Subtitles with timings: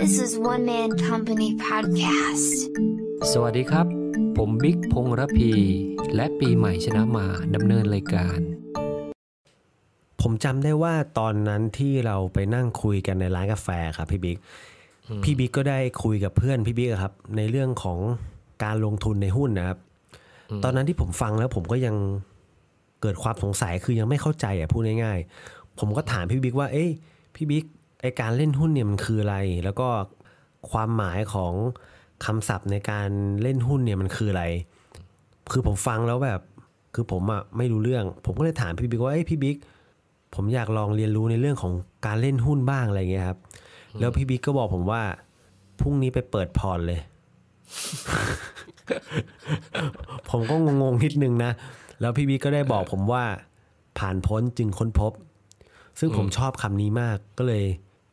[0.00, 2.50] This is One Man Company Podcast.
[3.32, 3.86] สวัสดีครับ
[4.36, 5.52] ผมบิ๊กพงษ์ระพี
[6.14, 8.38] และปีใหม่ชนะมาดำเนินรายการ
[10.22, 14.38] ผมจำได้ว่าตอนนั้นที่เราไปนั่งคุยกันในร้านกาแฟครับพี่บิ๊ก
[15.24, 17.98] พี่บิ๊กก็ได้คุยกับเพื่อนพี่บิ๊กอะครับ ในเรื่องของ
[18.64, 19.78] การลงทุนในหุ้นนะครับ
[20.64, 21.96] ตอนนั้นที่ผมฟังแล้วผมก็ยัง
[23.02, 26.90] เกิดความสงสัยคือยังไม่เข้าใจอะพูดง่ายๆ ผมก็ถามพี่บิ๊กว่า เอ้ย
[27.36, 27.64] พี่บิ๊ก
[28.00, 29.88] ไอการเล่นหุ้นเนี่ยมันคืออะไร แล้วก็
[30.70, 31.52] ความหมายของ
[32.24, 33.08] คำศัพท์ในการ
[33.42, 34.44] เล่นหุ้นเนี่ยมันคืออะไร
[35.52, 36.40] คือผมฟังแล้วแบบ
[36.94, 39.56] คือผมอะไม่รู้เรื่อง ผมก็เลยถามพี่บิ๊กว่าเอ้ยพี่บิ๊ก
[40.34, 41.72] ผมอยากลองเรียนรู้ในเรื่องของ
[42.06, 43.38] การเล่นหุ้นบ้างอะไรเงี้ยครับ
[44.00, 45.02] แล้วพี่บิ๊กก็บอกผมว่า
[45.80, 47.00] พรุ่งนี้ไปเปิดพอร์ตเลย
[50.30, 51.52] ผมก็งงๆนิดนึงนะ
[52.00, 53.24] แล้วพี่บิ๊กก็ได้บอกผมว่า
[53.98, 55.12] ผ่านพ้นจึงค้นพบ
[55.98, 57.64] ซึ่งผมชอบคำนี้มากก็เลย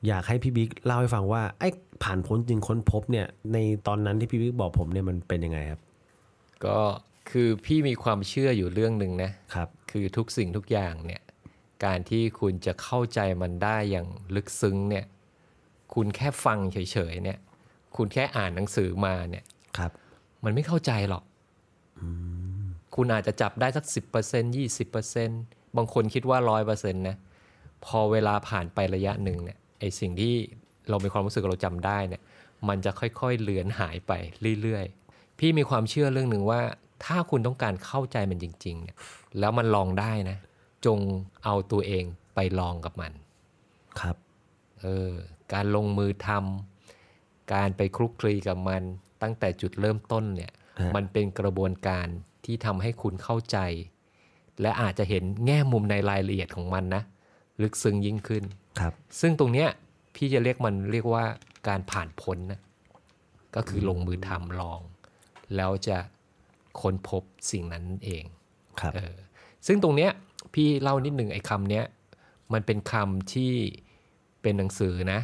[0.07, 1.69] อยากให้พี่บิ๊กเล่าให้ฟังว่าไอ้
[2.03, 5.81] ผ่านพ้นจึงค้นพบเนี่ยในตอนนั้นที่พี่บิ๊กบอกผมเนี่ยมันเป็นยังไงครับ
[6.65, 6.79] ก็
[7.29, 11.21] คือพี่มีความเชื่ออยู่เรื่องหนึ่งนะครับ คือทุกสิ่งทุกอย่างเนี่ย
[11.85, 15.05] การที่คุณจะเข้าใจมันได้อย่างลึกซึ้งเนี่ย
[15.93, 16.77] คุณแค่ฟังเฉ
[17.11, 17.39] ยๆเนี่ย
[17.95, 19.45] คุณแค่อ่านหนังสือมาเนี่ย
[19.77, 19.91] ครับ
[20.43, 21.23] มันไม่เข้าใจหรอก
[22.95, 25.29] คุณอาจจะจับได้สักสิบเปอร์เซ็นยี่สิบเปอร์เซ็น
[25.77, 27.17] บางคนคิดว่าร้อยเปอร์เซ็นต์นะ
[27.85, 30.35] พอเวลาผ่านไประยะหนึ่งเนี่ยไอสิ่งที่
[30.89, 32.21] เรามีความรู้สึกเราจำได้เนี่ย
[32.69, 34.11] มันจะค่อยๆเลือนหายไป
[34.61, 36.61] เรื่อยๆ พี่มีความเชื่อเรื่องหนึ่งว่า
[37.05, 38.97] ถ้าคุณต้องการเข้าใจมันจริง ๆ เนี่ย
[39.39, 40.37] แล้วมันลองได้นะ
[40.85, 40.99] จง
[41.43, 42.03] เอาตัวเอง
[42.35, 43.11] ไปลองกับมัน
[43.99, 44.15] ครับ
[44.81, 45.11] เออ
[45.53, 48.83] การลงมือทำการไปคลุกคลีกับมัน
[49.21, 52.07] ตั้งแต่จุดเริ่มต้นเนี่ยฮะมันเป็นกระบวนการ
[52.45, 53.57] ที่ทำให้คุณเข้าใจ
[54.61, 57.03] และอาจจะเห็นแง่มุมในรายละเอียดของมันนะ
[57.61, 58.43] ลึกซึ้งยิ่งขึ้น
[58.79, 59.69] ครับ ซึ่งตรงเนี้ย
[60.15, 61.25] พี่จะเรียกมันเรียกว่า
[61.67, 62.61] การผ่านพ้นนะ
[63.55, 64.79] ก็คือลงมือทำลอง
[65.55, 65.97] แล้วจะ
[66.81, 68.23] ค้นพบสิ่งนั้นเอง
[68.79, 69.15] ครับเออ
[69.67, 70.11] ซึ่งตรงเนี้ย
[70.53, 71.85] พี่เล่านิดหนึ่งไอ้คำเนี้ย
[72.53, 73.53] มันเป็นคำที่
[74.41, 75.19] เป็นหนังสือนะ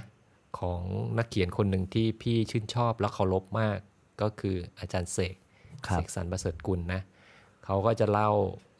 [0.59, 0.81] ของ
[1.17, 3.77] นักเขียนคนหนึ่งที่พี่ชื่นชอบและเคารพมาก
[4.21, 5.35] ก็คืออาจารย์เสก
[5.87, 7.01] ครับเสกสรรประเสริฐกุลนะ
[7.65, 8.29] เขาก็จะเล่า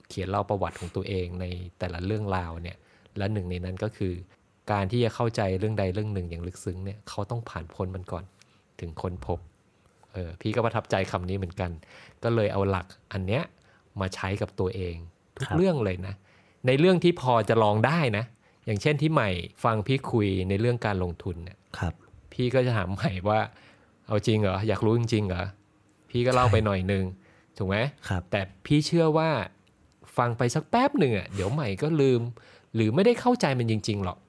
[0.10, 1.46] เขียนเล่าประวัติของตัวเองใน
[1.80, 2.78] แต่ละเรื่องราวเนี่ย
[3.18, 4.14] และหนึ่งในนั้นก็คือ
[4.72, 8.24] การที่จะเข้าใจเรื่องใดเรื่องหนึ่งอย่างลึกซึ้งเนี่ยเขาต้องผ่านพ้นมันก่อน
[8.80, 9.40] ถึงค้นพบ
[10.14, 11.72] เออพี่ก็ประทับใจคำนี้เหมือนกัน
[12.24, 13.44] ก็เลยเอาหลักอันเนี้ย
[14.02, 14.96] มาใช้กับตัวเอง
[15.38, 16.16] ทุกครับเรื่องเลยนะ
[16.68, 18.26] ในเรื่องที่พอจะลองได้นะ
[18.66, 19.30] อย่างเช่นที่ใหม่
[19.64, 21.94] ฟังพี่คุยในเรื่องการลงทุนเนี่ยครับ
[22.34, 23.40] พี่ก็จะถามใหม่ว่า
[24.08, 25.44] เอาจริงเหรออยากรู้จริงๆเหรอ
[26.10, 27.04] พี่ก็เล่าไปหน่อยนึง
[27.58, 27.78] ถูกไหม
[28.10, 29.30] ครับแต่พี่เชื่อว่า
[30.18, 32.22] ฟังไปสักแป๊บหนึ่งอะเดี๋ยวใหม่ก็ลืม
[32.76, 34.20] หรือไม่ได้เข้าใจมันจริง ๆ หรอก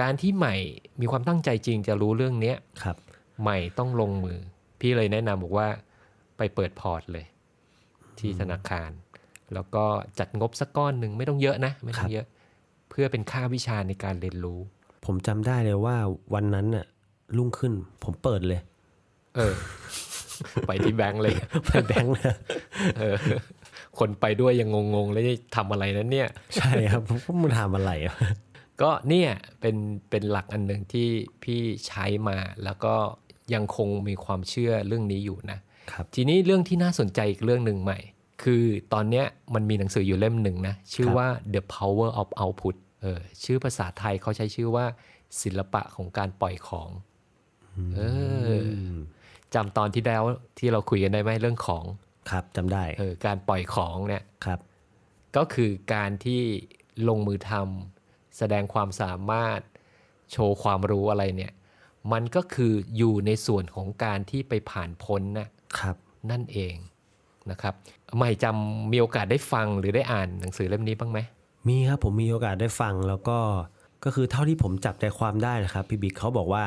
[0.00, 0.54] การที่ใหม่
[1.00, 2.96] มีความตั้งใจจริงจะรู้เรื่องเนี้ยครับ
[3.42, 4.38] ใหม่ต้องลงมือ
[4.80, 5.68] พี่เลยแนะนำบอกว่า
[6.36, 7.24] ไปเปิดพอร์ตเลย
[8.18, 8.90] ที่ธนาคาร
[9.54, 9.84] แล้วก็
[10.18, 12.26] จัดงบสักก้อนหนึ่งไม่ต้องเยอะนะ ไม่ต้องเยอะ
[12.90, 14.60] เพื่อเป็นค่าวิชาในการเรียนรู้
[15.06, 15.96] ผมจำได้เลยว่า
[16.34, 16.86] วันนั้นน่ะ
[17.36, 17.72] รุ่งขึ้น
[18.04, 18.60] ผมเปิดเลย
[19.36, 19.54] เออ
[20.66, 21.34] ไปที่แบงก์เลย
[21.66, 22.24] ไปแบงค์เลย
[22.98, 23.16] เออ
[23.98, 28.16] คนไปด้วยยังงงๆ แล้วจะทำอะไรนั้นเนี่ย ใช่ครับผมก็มันทำอะไรอะ
[28.82, 29.30] ก็เนี่ย
[29.60, 29.76] เป็น
[30.10, 31.08] เป็นหลักอันหนึ่งที่
[31.42, 32.94] พี่ใช้มาแล้วก็
[33.54, 35.58] ยังคงมีความเชื่อเรื่องนี้อยู่นะ
[35.92, 37.98] ครับทีนี้เรื่องที่น่าสนใจอีกเรื่องหนึ่งใหม่
[38.42, 44.84] คือตอนเนี้ยมันมีหนังสืออยู่เล่มหนึ่งนะ ชื่อว่า The Power of Output เออชื่อภาษาไทยเขาใช้ชื่อว่า
[45.42, 46.88] ศิลปะของการปล่อยของ
[47.96, 48.00] เอ
[48.48, 48.62] อ
[49.54, 50.22] จำตอนที่แล้ว
[50.58, 51.84] ที่เราคุยกันได้ไหมเรื่องของ
[52.30, 54.60] ครับจำได้เออการปล่อยของเนี่ยครับ
[55.36, 56.42] ก็คือการที่
[57.08, 59.60] ลงมือทำแสดงความสามารถ
[60.32, 61.52] โชว์ความรู้อะไรเนี่ย
[62.12, 65.96] มันก็คืออยู่ในส่วนของการที่ไปผ่านพ้นนะครับ
[66.30, 66.74] นั่นเอง
[67.50, 67.74] นะครับ
[68.16, 71.18] ใหม่จำมีโอกาสได้ฟังหรือได้อ่านหนังสือเล่มนี้บ้างไหม
[71.68, 73.38] มีครับผมมีโอกาสได้ฟังแล้วก็
[74.04, 76.64] ก็คือเท่าที่ผมจับใจความได้นะครับพี่บิ๊กเขาบอกว่า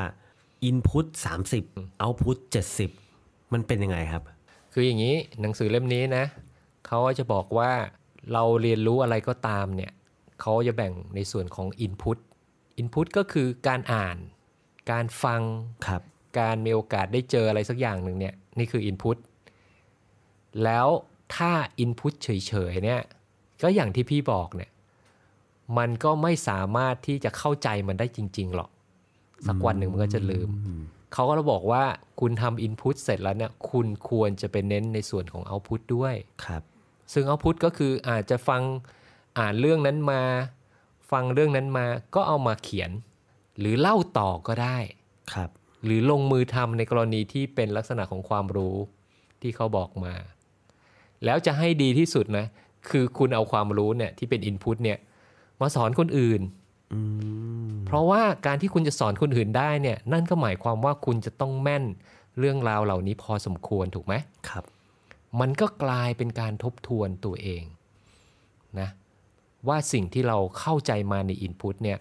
[0.68, 1.06] Input
[1.54, 2.38] 30 Output
[2.94, 4.22] 70 มันเป็นยังไงครับ
[4.78, 6.24] คืออย่างนี้หนังสือเล่มนี้นะ
[6.86, 7.72] เขาก็จะบอกว่า
[8.32, 9.92] เราเรียนรู้อะไรก็ตามเนี่ย
[10.40, 12.18] เขาจะแบ่งในส่วนของ Input
[12.80, 14.16] Input ก็คือการอ่าน
[14.90, 15.42] การฟัง
[15.86, 16.02] ครับ
[16.38, 19.16] การมีโอกาสได้เจออะไรสักอย่างหนึ่งเนี่ยนี่คือ Input
[20.64, 20.86] แล้ว
[21.36, 21.52] ถ้า
[21.84, 22.28] Input เฉ
[22.70, 23.02] ยๆเนี่ย
[23.62, 24.70] ก็อย่างที่พี่บอกเนี่ย
[25.78, 28.70] มันก็ไม่สามารถที่จะเข้าใจมันได้จริง ๆ หรอก
[29.46, 30.48] สักวันหนึ่งมันก็จะลืม
[31.16, 31.84] เขาก็บอกว่า
[32.20, 36.14] คุณทำ Input เสร็จแล้วเนี่ยคุณควรจะไปเน้นในส่วนของ Output ด้วย
[36.44, 36.62] ครับ
[37.12, 38.62] ซึ่ง Output ก็คืออาจจะฟัง
[39.38, 40.22] อ่านเรื่องนั้นมา
[41.10, 42.90] ฟังเรื่องนั้นมาก็เอามาเขียน
[43.58, 44.78] หรือเล่าต่อก็ได้
[45.32, 45.50] ครับ
[45.84, 48.76] หรือลงมือทำในกรณีที่เป็นลักษณะของความรู้
[49.42, 50.14] ที่เขาบอกมา
[51.24, 52.46] แล้วจะให้ดีที่สุดนะ
[52.90, 54.98] คือคุณเอาความรู้เนี่ยที่เป็นอินพุตเนี่ย
[55.60, 56.65] มาสอนคนอื่นอืม
[57.86, 61.84] เพราะว่าการที่คุณจะสอนคนอื่นได้เนี่ย นั่นก็หมายความว่าคุณจะต้องแม่น
[62.38, 64.14] เรื่องราวเหล่านี้พอสมควรถูกไหม
[64.48, 64.64] ครับ
[65.40, 67.62] มันก็กลายเป็นการทบทวนตัวเอง
[68.80, 68.88] นะ
[69.68, 71.98] ว่าสิ่งที่เราเข้าใจมาในอินพุตเนี่ย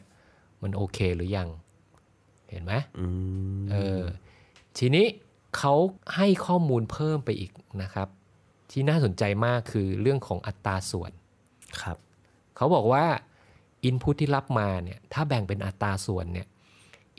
[0.62, 1.50] มันโอเคหรือยัง
[2.50, 3.08] เห็นไหมอื
[3.62, 4.04] มเออ
[4.78, 5.06] ทีนี้
[5.58, 5.74] เขา
[6.16, 7.52] ให้ข้อมูลเพิ่มไปอีก
[7.82, 8.08] นะครับ
[8.72, 11.12] ที่น่าสนใจมากคือเรื่องของอัตราส่วน
[11.82, 11.98] ครับ
[12.56, 13.06] เขาบอกว่า
[13.86, 16.48] อินพุตที่รับมาเนี่ยถ้าแบ่งเป็นอัตราส่วนเนี่ย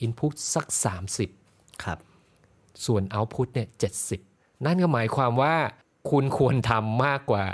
[0.01, 0.67] อินพุตสัก
[1.25, 1.99] 30ครับ
[2.87, 3.89] ส่วนเอาพุตเนี่ยเจ็
[4.65, 5.55] นั่นก็หมายความว่า
[6.11, 7.45] คุณควรทำมากกว่า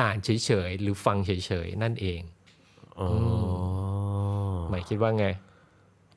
[0.00, 1.30] อ่านเฉยๆ หรือฟังเฉ
[1.66, 2.20] ยๆ นั่นเอง
[2.98, 3.08] อ๋อ
[4.70, 5.26] หมายคิดว่าไง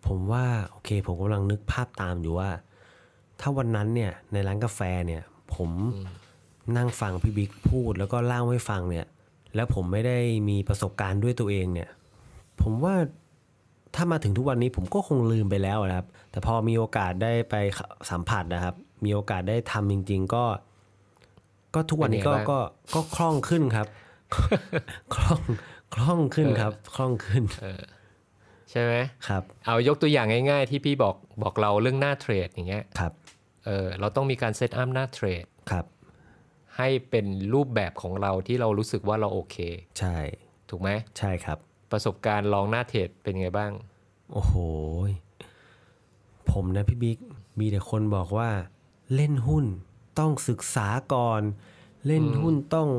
[0.05, 2.49] ผมว่าโอเค ผมกำลังนึกภาพตามอยู่ว่า
[3.39, 5.23] ถ้าวันนั้นเนี่ย ในร้านกาแฟเนี่ย
[5.55, 5.69] ผม
[6.77, 9.05] นั่งฟังพี่บิ๊กพูด แล้วก็เล่าให้ฟังเนี่ย
[9.55, 10.19] แล้วผมไม่ได้
[10.49, 11.89] มีประสบการณ์ด้วยตัวเองเนี่ย
[12.61, 12.95] ผมว่า
[13.95, 17.55] ถ้ามาถึงทุกวันนี้ผมก็คงลืมไปแล้วนะครับ แต่พอมีโอกาสได้ไป
[18.11, 20.43] สัมผัสนะครับ มีโอกาสได้ทำจริง ๆ ก็
[21.75, 22.59] ก็ทุกวันนี้ก็เป็นไงบ้างก็
[22.95, 23.87] ก็คล่องขึ้นครับ
[25.15, 25.41] คล่อง
[25.95, 27.43] คล่องขึ้นครับ คล่องขึ้น
[28.71, 28.93] ใช่ไหม
[29.27, 33.13] ครับ เอายกตัวอย่างง่ายๆ ที่พี่บอกบอกเราเรื่องหน้าเทรดอย่างเงี้ยครับ
[33.65, 35.85] เออเราต้องมีการเซตอัพหน้าเทรดครับ
[36.77, 39.57] ให้เป็นรูปแบบของเราที่เรารู้สึกว่าเราโอเค
[39.99, 40.17] ใช่
[40.69, 40.89] ถูกไหม
[41.19, 41.57] ใช่ครับ
[41.93, 43.71] ประสบการณ์ลองหน้าเทรดเป็นไงบ้าง
[44.33, 44.53] โอ้โห
[46.51, 47.17] ผมนะพี่บิ๊ก
[47.59, 48.49] มีแต่คนบอกว่า
[49.15, 49.65] เล่นหุ้น
[50.19, 51.41] ต้องศึกษาก่อน
[52.07, 52.89] เล่นหุ้นต้อง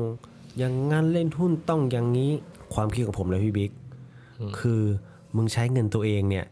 [0.57, 2.31] อย่างงั้นเล่นหุ้นต้องอย่างนี้
[2.73, 3.71] ความคิดของผมเลยพี่บิ๊ก
[4.59, 4.81] คือ
[5.35, 6.45] มึงใช้เงินตัวเองเนี่ย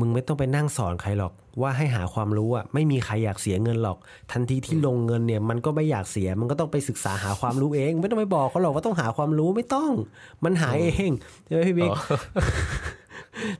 [0.00, 3.98] มึงไม่ต้องไปนั่งสอนใครหรอก ว่าให้หาความรู้อะไม่มีใครอยากเสียเงินหรอก
[4.32, 9.92] ทันทีที่ลงเงินเนี่ย มันก็ไม่อยากเสีย มันก็ต้องไปศึกษาหาความรู้เอง ไม่ต้องไปบอกเขาหรอกว่าต้องหาความรู้ไม่ต้อง
[10.44, 11.10] มันหาเอง
[11.46, 11.90] ใช่ไหมพี่บิ๊ก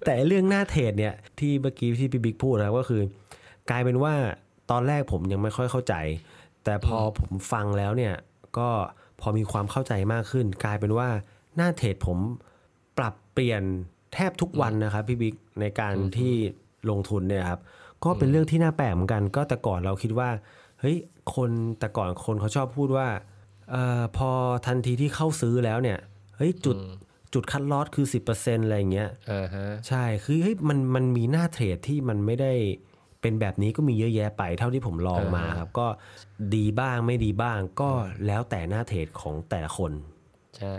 [0.04, 3.02] แต่เรื่องหน้าเทรดเนี่ย ที่เมื่อกี้ที่พี่บิ๊กพูดนะครับก็คือ
[3.70, 4.14] กลายเป็นว่า
[4.70, 5.94] ตอนแรกผมยังไม่ค่อยเข้าใจ
[6.64, 8.14] แต่พอผมฟังแล้วเนี่ย
[8.58, 8.68] ก็
[9.20, 11.08] พอมีความเข้าใจมากขึ้น กลายเป็นว่า
[11.56, 12.18] หน้าเทรดผม
[12.98, 13.62] ปรับเปลี่ยน
[14.14, 16.34] แทบทุกวันนะครับพี่บิ๊กในการที่
[16.90, 17.60] ลงทุนเนี่ยครับ
[18.04, 20.28] ก็เป็นเรื่องที่น่าแปลกเหมือนกัน ก็แต่ก่อนเราคิดว่า
[20.80, 20.96] เฮ้ย
[21.34, 23.08] คนแต่ก่อนคนเขาชอบพูดว่า
[23.70, 24.30] เออพอ
[24.66, 25.98] ทันทีที่เข้าซื้อแล้วเนี่ย
[26.36, 26.76] เฮ้ยจุด
[27.34, 28.06] จุดคัดลอสคือ
[28.36, 32.52] 10%อะไรอย่างเงี้ยเออฮะใช่คือเฮ้ยมันมันมีหน้าเทรดที่มันไม่ได้
[33.22, 35.86] เป็นแบบนี้ก็มีเยอะแยะไปเท่าที่ผมลองมาครับ ก็
[36.54, 37.90] ดีบ้างไม่ดีบ้างก็
[38.26, 39.92] แล้วแต่หน้าเทรดของแต่ละคน
[40.58, 40.74] ใช่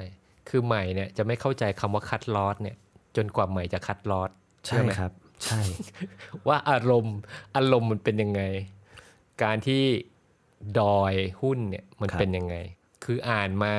[0.49, 2.77] คือใหม่เนี่ยจะไม่เข้าใจคำว่าคัดลอสเนี่ย
[3.19, 4.29] จนกว่าใหม่จะคัดลอส
[4.65, 5.11] ใช่ไหมครับ
[5.45, 5.61] ใช่
[6.47, 7.17] ว่าอารมณ์
[7.55, 8.41] อารมณ์มันเป็นยังไง
[9.43, 9.83] การที่
[10.79, 12.55] ดอยหุ้นเนี่ยมันครับเป็นยังไง
[13.03, 13.73] คืออ่านมา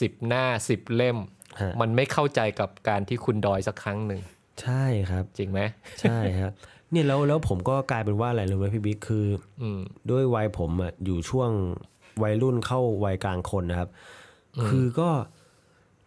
[0.00, 1.18] สิบหน้าสิบเล่ม
[1.60, 4.20] ฮะมันไม่เข้าใจกับการที่คุณดอยสักครั้งหนึ่ง
[4.62, 5.60] ใช่ครับ จริงไหม
[6.00, 6.52] ใช่ครับ
[6.90, 9.26] เนี่ยแล้วแล้วผมก็กลายเป็นว่าอะไรรู้ไหมพี่บิ๊กคือ
[9.60, 9.80] อืม
[10.10, 11.50] ด้วยวัยผมอะอยู่ช่วง
[12.22, 13.90] วัยรุ่นเข้าวัยกลางคนนะครับ
[14.68, 15.10] คือก็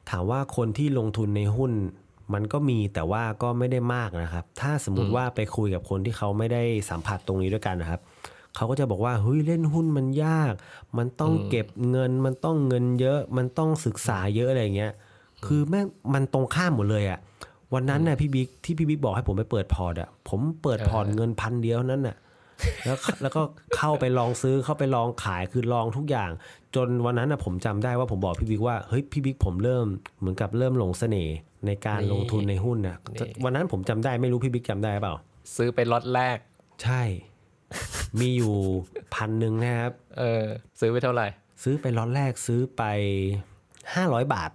[0.10, 1.72] ถามว่าคนที่ลงทุนในหุ้น
[2.33, 8.01] มันก็มีแต่ว่าก็ไม่ได้มากนะครับ ถ้าสมมุติว่าไปคุยกับคนที่เขาไม่ได้สัมผัสตรงนี้ด้วยกันนะครับ
[8.55, 10.53] เขาก็จะบอกว่าเฮ้ยเล่นหุ้นมันยาก
[10.98, 14.94] มันต้องเก็บเงิน มันต้องเงินเยอะ มันต้องศึกษาเยอะอะไรอย่างเงี้ย
[15.46, 17.20] คือแม่งมันตรงข้ามหมดเลยอะ
[17.74, 22.15] วันนั้นน่ะพี่บิ๊กที่พี่บิ๊กบอกให้ผมไปเปิดพอร์ตอะผมเปิดพอร์ตเงินพันเดียวนั้นน่ะ
[22.86, 23.42] แล้วแล้วก็
[23.78, 26.30] เข้าไปลองซื้อเข้าไปลองขายคือลองทุกอย่าง
[26.76, 29.86] จนวันนั้นนะผมจำได้ว่าผมบอกพี่บิ๊กว่าเฮ้ยพี่บิ๊กผมเริ่ม
[30.20, 31.36] เหมือนกับเริ่มหลงเสน่ห์
[31.66, 35.16] ในการนี่ลงทุนในหุ้นนะนี่วันนั้นผมจำได้ไม่รู้พี่บิ๊กจำได้เปล่า
[35.56, 36.38] ซื้อไปล็อตแรก
[36.84, 37.02] ใช่
[38.20, 38.56] มีอยู่
[39.16, 40.44] พันหนึ่งนะครับ เออ
[40.80, 41.28] ซื้อไปเท่าไหร่
[41.64, 42.84] ซื้อไปล็อตแรกซื้อไป
[43.96, 44.52] ห้าร้อยบาท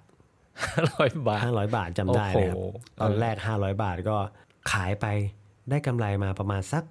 [0.96, 4.16] ร้อยบาทห้าร้อยบาทจำได้เลยครับโอ้โหตอนแรกห้าร้อยบาทก็
[4.72, 5.06] ขายไป
[5.70, 6.84] ได้กำไรมาประมาณสัก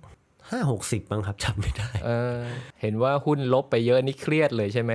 [0.52, 2.40] ห้าหกสิบบ้างครับจำไม่ได้ เออ
[2.82, 4.94] เห็นว่าหุ้นลบไปเยอะนี่เครียดเลยใช่ไหม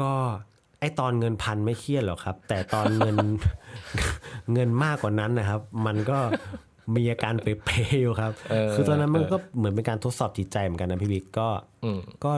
[0.00, 0.12] ก็
[0.80, 3.16] ไอตอนเงินพันไม่เครียดหรอกครับ แต่ตอนเงิน
[4.52, 6.18] เงินมากกว่านั้นนะครับ มันก็
[6.94, 7.50] มีอาการเปร
[7.82, 11.48] ย์ๆอยู่ครับเออคือตอนนั้นมันก็เหมือนเป็นการทดสอบจิตใจเหมือนกันนะพี่บิ๊กก็
[11.84, 12.32] อืมก็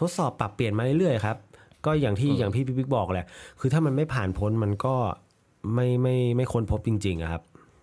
[0.00, 1.36] ทดสอบปรับเปลี่ยนมาเรื่อยๆครับ
[1.86, 3.26] ก็อย่างที่อย่างพี่บิ๊กบอกแหละ
[3.60, 4.94] คือถ้ามันไม่ผ่านพ้นมันก็
[5.74, 7.42] ไม่ไม่ไม่ค้นพบจริงๆอะครับ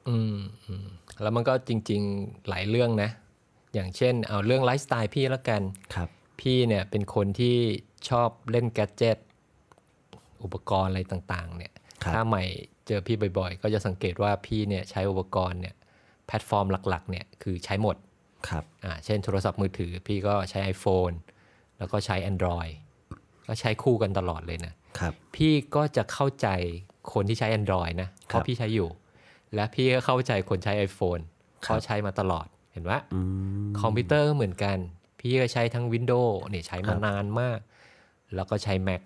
[0.10, 0.86] อืมอืม
[1.22, 3.10] แล้วมันก็จริง ๆ หลายเรื่องนะ
[3.74, 5.62] อย่างเช่น เอาเรื่องไลฟ์สไตล์พี่แล้วกัน
[5.96, 6.10] ครับ
[6.42, 7.58] พี่เนี่ยเป็นคนที่
[8.10, 9.18] ชอบเล่นแกดเจิต
[10.44, 11.74] อุปกรณ์อะไรต่างๆเนี่ย
[12.04, 12.44] ครับถ้าใหม่
[12.88, 15.76] เจอพี่บ่อยๆ ก็จะสังเกตว่าพี่เนี่ยใช้อุปกรณ์เนี่ย
[16.28, 17.96] แพลตฟอร์มหลักๆเนี่ยคือใช้หมด
[18.50, 21.16] ครับอ่าเช่นโทรศัพท์มือถือพี่ก็ใช้ iPhone
[21.78, 22.72] แล้วก็ใช้ Android
[23.48, 26.48] ก็ใช้คู่กันตลอดเลยนะครับพี่ก็จะเข้าใจ
[27.14, 28.90] คนที่ใช้ Android นะครัราะพี่ใช้อยู่
[29.56, 31.22] และพี่ก็เข้าใจคนใช้ iPhone
[31.62, 33.22] เพราะใช้มาตลอดเห็นไหมอื
[33.66, 34.78] มคอมพิวเตอร์ก็เหมือนกัน
[35.20, 37.60] พี่ก็ใช้ทั้ง Windows เนี่ยใช้มารับนานมาก
[38.36, 39.02] แล้วก็ใช้ Mac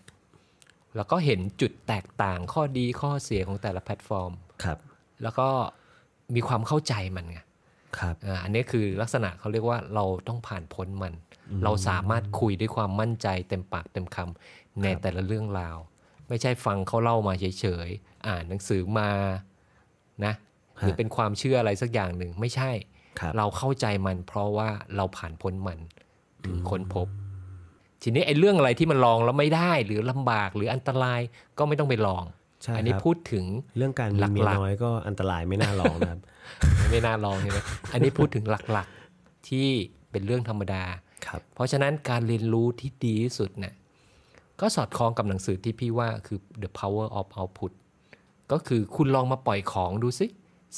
[0.95, 4.31] แล้วก็เห็นจุดแตกต่างข้อดีข้อเสียของแต่ละแพลตฟอร์ม
[4.63, 4.77] ครับ
[5.23, 5.47] แล้วก็
[6.35, 7.39] มีความเข้าใจมันไง
[7.97, 11.13] ครับอ่าอันนี้คือลักษณะเขาเรียกว่าเราต้องผ่านพ้นมัน
[11.63, 15.77] เราสามารถคุยด้วยความมั่นใจเต็มปากเต็มคำในแต่ละเรื่องราว
[16.27, 19.09] ไม่ใช่ฟังเขาเล่ามาเฉยๆ อ่านหนังสือมา
[20.25, 20.33] นะ
[20.79, 22.92] หรือเป็นความเชื่ออะไรสักอย่างหนึ่งไม่ใช่ค
[23.23, 25.79] รับเราเข้าใจมันเพราะว่าเราผ่านพ้นมัน
[26.45, 27.07] ถึงค้นพบ
[28.01, 31.21] ทีนี้ไอ้เรื่องอะไรที่มันลองแล้วไม่ได้หรือลำบากหรืออันตราย
[31.57, 32.23] ก็ไม่ต้องไปลอง
[32.63, 33.45] ใช่อันี้ครับพูดถึง
[33.77, 36.19] เรื่องการมีหลักๆเมียน้อยก็อันตรายไม่น่าลองนะครับ
[36.91, 37.57] ไม่น่าลองใช่ไหม
[37.93, 39.67] อันนี้พูดถึงหลักๆที่
[40.11, 40.83] เป็นเรื่องธรรมดา
[41.25, 43.73] ครับเพราะฉะนั้นการเรียนรู้ที่ดีที่สุดเนี่ย
[44.61, 47.71] ก็สอดคล้องกับหนังสือที่พี่ว่าคือ the power of output
[48.51, 50.27] ก็คือคุณลองมาปล่อยของดูสิ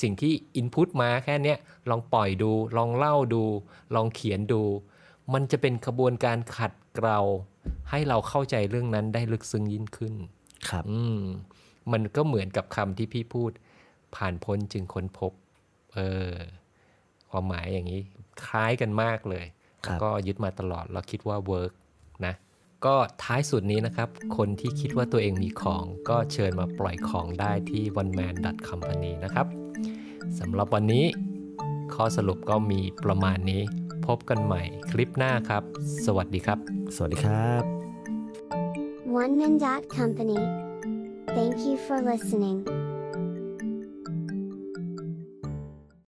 [0.02, 1.58] สิ่งที่ input มาแค่เนี้ย
[1.90, 3.44] ลองปล่อยดู ลองเล่าดู
[3.96, 4.64] ลองเขียนดู
[5.34, 7.20] มันจะเป็นกระบวนการขัดเกลา
[7.90, 10.14] ให้เราเข้าใจเรื่องนั้นได้ลึกซึ้งยิ่งขึ้น
[10.70, 11.22] ครับ อืม
[11.92, 13.52] มันก็เหมือนกับคำที่พี่พูด
[14.16, 15.32] ผ่านพ้นจึงค้นพบ
[15.94, 16.00] เอ
[16.30, 16.32] อ
[17.30, 18.02] ความหมายอย่างนี้
[18.46, 19.46] คล้ายกันมากเลย
[19.86, 21.72] ครับแล้วก็ยึดมาตลอดเราคิดว่าเวิร์ก
[22.25, 22.34] นะ
[22.86, 28.36] ก็ท้ายสุดนี้นะครับ คนที่คิดว่าตัวเองมีของ ก็เชิญมาปล่อยของได้ที่ one man
[28.70, 29.48] company นะครับ
[30.39, 31.05] สำหรับวันนี้
[31.94, 33.62] ข้อสรุปก็มีประมาณนี้
[34.05, 35.63] พบกันใหม่คลิปหน้าครับ
[36.05, 36.60] สวัสดีครับ
[36.96, 37.63] สวัสดีครับ
[39.24, 39.53] One Man
[40.00, 40.39] Company.
[41.36, 42.85] Thank you for listening.